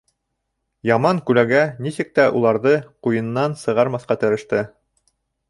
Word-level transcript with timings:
Яман 0.89 1.19
күләгә 1.27 1.59
нисек 1.87 2.09
тә 2.21 2.25
уларҙы 2.39 2.73
ҡуйынынан 3.09 3.55
сығармаҫҡа 3.67 4.19
тырышты. 4.25 4.65